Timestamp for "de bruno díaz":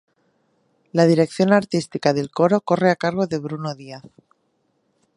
3.27-4.01